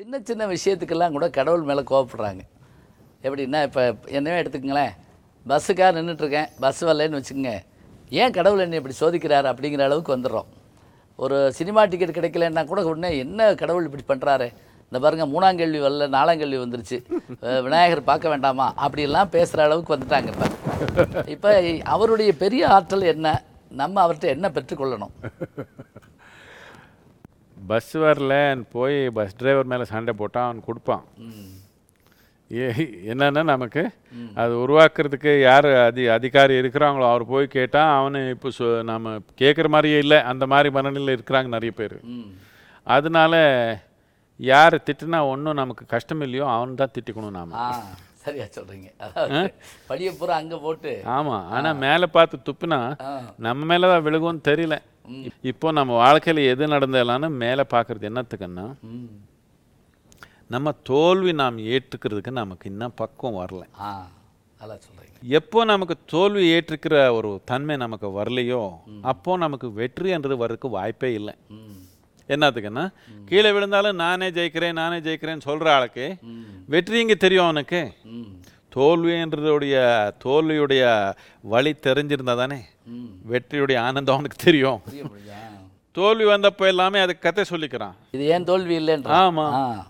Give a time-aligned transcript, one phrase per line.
[0.00, 2.42] சின்ன சின்ன விஷயத்துக்கெல்லாம் கூட கடவுள் மேலே கோவப்படுறாங்க.
[3.22, 3.82] எப்படின்னா இப்போ
[4.18, 4.92] என்னவே எடுத்துக்கங்களேன்.
[5.50, 7.54] பஸ்ஸுக்காக நின்றுட்டுருக்கேன் பஸ் வரலன்னு வச்சுக்கோங்க.
[8.20, 10.48] ஏன் கடவுள் என்னை இப்படி சோதிக்கிறார் அப்படிங்கிற அளவுக்கு வந்துடுறோம்.
[11.24, 14.48] ஒரு சினிமா டிக்கெட் கிடைக்கலன்னா கூட உடனே என்ன கடவுள் இப்படி பண்ணுறாரு
[14.86, 16.98] இந்த பாருங்க மூணாம் கேள்வி வரல நாலாம் கேள்வி வந்துருச்சு.
[17.66, 18.68] விநாயகர் பார்க்க வேண்டாமா?
[18.86, 21.24] அப்படிலாம் பேசுகிற அளவுக்கு வந்துட்டாங்க இப்போ.
[21.34, 21.50] இப்போ
[21.96, 23.36] அவருடைய பெரிய ஆற்றல் என்ன?
[23.82, 25.14] நம்ம அவர்கிட்ட என்ன பெற்றுக்கொள்ளணும்?
[27.70, 31.04] பஸ் வரலன்னு போய் பஸ் டிரைவர் மேலே சண்டை போட்டால் அவன் கொடுப்பான்.
[33.12, 33.82] என்னன்னா நமக்கு
[34.42, 39.98] அது உருவாக்குறதுக்கு யார் அதி அதிகாரி இருக்கிறாங்களோ அவர் போய் கேட்டால் அவனு இப்போ சொ நம்ம கேட்குற மாதிரியே
[40.04, 41.96] இல்லை அந்த மாதிரி மனநிலையில் இருக்கிறாங்க நிறைய பேர்.
[42.96, 43.34] அதனால
[44.40, 47.56] யார் திட்டுனா ஒன்றும் நமக்கு கஷ்டம் இல்லையோ அவன் தான் திட்டிக்கணும் நாம.
[48.24, 48.88] சரியா சொல்றீங்க.
[49.90, 50.92] படியை பூரா அங்க போட்டு.
[51.16, 52.78] ஆமாம் ஆனால் மேலே பார்த்து துப்புனா.
[53.46, 54.76] நம்ம மேலே தான் விழுகும்னு தெரியல.
[55.42, 58.66] இப்போ நம்ம வாழ்க்கையில் எது நடந்தாலும் மேலே பார்க்குறது என்னத்துக்குன்னா
[60.54, 63.64] நம்ம தோல்வி நாம் ஏற்றுக்கிறதுக்கு நமக்கு இன்னும் பக்குவம் வரல.
[64.60, 64.76] நல்லா
[65.38, 68.62] எப்போ நமக்கு தோல்வி ஏற்றுக்கிற ஒரு தன்மை நமக்கு வரலையோ
[69.12, 71.34] அப்போ நமக்கு வெற்றின்றது வர்றதுக்கு வாய்ப்பே இல்லை.
[72.28, 72.84] என்னத்துக்குன்னா
[73.28, 76.06] கீழே விழுந்தாலும் நானே ஜெயிக்கிறேன் நானே ஜெயிக்கிறேன்னு சொல்கிற ஆளுக்கு
[76.74, 77.80] வெற்றி இங்கே தெரியும் அவனுக்கு?
[78.78, 79.76] ம் தோல்வின்றதுடைய
[80.24, 80.82] தோல்வியுடைய
[81.44, 82.58] வழி தெரிஞ்சிருந்தா தானே?
[83.30, 84.80] வெற்றியுடைய ஆனந்தம் அவனுக்கு தெரியும்.
[85.96, 87.94] தோல்வி வந்தப்போ எல்லாமே அதுக்கு கதை சொல்லிக்கிறான்.
[88.10, 89.08] இது ஏன் தோல்வி இல்லைன்ற?
[89.20, 89.46] ஆமா.
[89.52, 89.86] ஆ.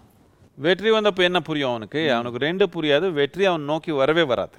[0.58, 2.12] வெற்றி வந்தப்போ என்ன புரியும் அவனுக்கு?
[2.12, 3.12] அவனுக்கு ரெண்டு புரியாது.
[3.12, 4.56] வெற்றி அவன் நோக்கி வரவே வராது.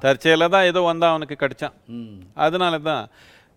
[0.00, 1.76] தற்செயலாக தான் ஏதோ வந்தா அவனுக்கு கிடைச்சான்.
[2.34, 3.04] அதனால தான்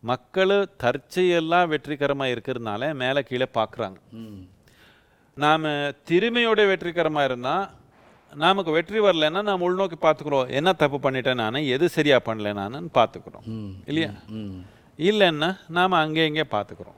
[0.04, 3.98] மக்கள் தற்செயலாக வெற்றிகரமாக இருக்கிறதுனால மேலே கீழே பார்க்குறாங்க
[5.38, 5.66] நாம்
[6.10, 7.66] திறமையோட வெற்றிகரமாக இருந்தால்
[8.34, 10.50] நமக்கு வெற்றி வரலைன்னா நாம் உள்நோக்கி பார்த்துக்குறோம்.
[10.50, 11.56] என்ன தப்பு பண்ணிட்டேன் நான்?
[11.76, 13.46] எது சரியாக பண்ணல நானுன்னு பார்த்துக்குறோம்.
[13.86, 14.12] இல்லையா?
[15.00, 16.98] இல்லைன்னா நாம் அங்கே இங்கே பார்த்துக்குறோம்.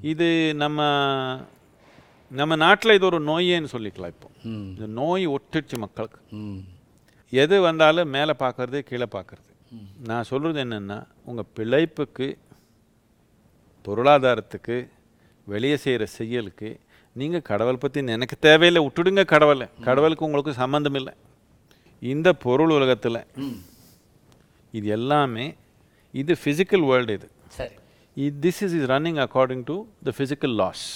[0.00, 0.80] இது நம்ம
[2.30, 4.28] நம்ம நாட்டில் இது ஒரு நோயேன்னு சொல்லிக்கலாம் இப்போ.
[4.72, 6.20] இந்த நோய் ஒட்டுச்சு மக்களுக்கு.
[7.32, 9.50] எது வந்தாலும் மேலே பார்க்கறது கீழே பார்க்கறது.
[10.08, 12.28] நான் சொல்கிறது என்னென்னா உங்கள் பிழைப்புக்கு
[13.84, 14.88] பொருளாதாரத்துக்கு
[15.46, 16.80] வெளியே செய்கிற செயலுக்கு
[17.20, 19.66] நீங்கள் கடவுள் பற்றி எனக்கு தேவையில்லை விட்டுடுங்க கடவுளை.
[19.86, 21.12] கடவுளுக்கு உங்களுக்கு சம்மந்தம் இல்லை
[22.02, 23.20] இந்த பொருள் உலகத்தில்
[24.78, 25.46] இது எல்லாமே
[26.20, 27.28] இது ஃபிசிக்கல் வேர்ல்டு இது.
[27.58, 27.74] சரி.
[28.44, 29.76] This is is running according to
[30.08, 30.86] the physical laws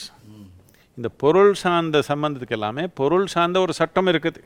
[0.98, 4.40] இந்த பொருள் சார்ந்த சம்பந்தத்துக்கு எல்லாமே பொருள் சார்ந்த ஒரு சட்டம் இருக்குது.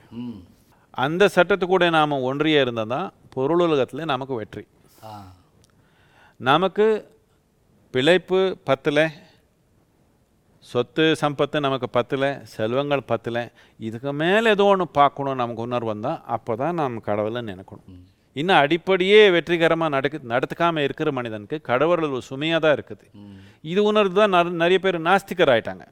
[1.05, 4.65] அந்த சட்டத்து கூட நாம் ஒன்றிய இருந்தால் தான் பொருள் உலகத்தில் நமக்கு வெற்றி.
[6.51, 6.87] நமக்கு
[7.95, 9.05] பிழைப்பு பத்தலை
[10.61, 16.57] சொத்து சம்பத்து நமக்கு பத்தலை செல்வங்கள் பத்தலை இதுக்கு மேலே ஏதோ ஒன்று பார்க்கணும் நமக்கு உணர்வு வந்தால் அப்போ
[16.57, 18.03] தான் நாம் கடவுளை நினைக்கணும்.
[18.33, 23.11] இன்னும் அடிப்படையே வெற்றிகரமாக நடக்கு நடத்துக்காமல் இருக்கிற மனிதனுக்கு கடவுள் சுமையாக தான் இருக்குது.
[23.63, 25.87] இது உணர்வு தான் நற- நிறைய பேர் நாஸ்திகர் ஆயிட்டாங்க.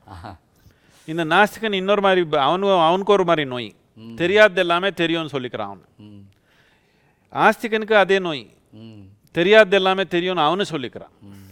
[1.07, 3.75] இந்த நாஸ்திகன் இன்னொரு மாதிரி ப- அவனு அவனுக்கு ஒரு மாதிரி நோய்.
[4.17, 5.85] தெரியாதது எல்லாமே தெரியும்னு சொல்லிக்கிறான் அவன்.
[7.33, 8.51] ஆஸ்திகனுக்கு அதே நோய்.
[9.33, 11.47] தெரியாதது எல்லாமே தெரியும்னு அவனு சொல்லிக்கிறான்.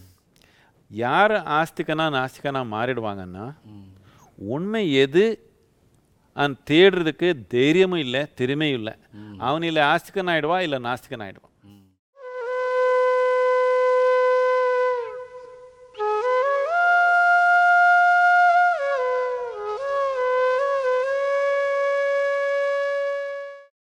[0.91, 3.47] யார் ஆஸ்திகனா நாஸ்திகனா மாறிடுவாங்கன்னா
[4.49, 5.25] உண்மை எது
[6.37, 8.95] அந்த தேடுறதுக்கு தைரியமும் இல்லை திறமையும் இல்லை.
[9.39, 11.53] அவன் இல்லை ஆஸ்திகன் ஆயிடுவா இல்லை நாஸ்திகன் ஆயிடுவான்